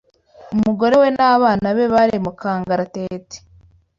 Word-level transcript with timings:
umugore 0.55 0.95
we 1.01 1.07
n’abana 1.17 1.67
be 1.77 1.85
bari 1.93 2.17
mu 2.25 2.31
kangaratete 2.39 3.37